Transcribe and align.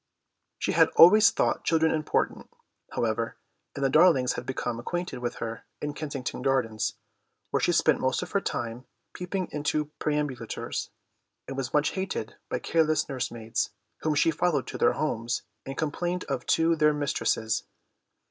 She 0.57 0.71
had 0.71 0.89
always 0.95 1.29
thought 1.29 1.63
children 1.63 1.93
important, 1.93 2.51
however, 2.93 3.37
and 3.75 3.85
the 3.85 3.89
Darlings 3.91 4.33
had 4.33 4.47
become 4.47 4.79
acquainted 4.79 5.19
with 5.19 5.35
her 5.35 5.63
in 5.79 5.93
Kensington 5.93 6.41
Gardens, 6.41 6.95
where 7.51 7.61
she 7.61 7.71
spent 7.71 7.99
most 7.99 8.23
of 8.23 8.31
her 8.31 8.39
spare 8.39 8.41
time 8.41 8.85
peeping 9.13 9.47
into 9.51 9.91
perambulators, 9.99 10.89
and 11.47 11.55
was 11.55 11.71
much 11.71 11.91
hated 11.91 12.35
by 12.49 12.57
careless 12.57 13.07
nursemaids, 13.07 13.69
whom 13.99 14.15
she 14.15 14.31
followed 14.31 14.65
to 14.69 14.79
their 14.79 14.93
homes 14.93 15.43
and 15.67 15.77
complained 15.77 16.23
of 16.23 16.47
to 16.47 16.75
their 16.75 16.95
mistresses. 16.95 17.65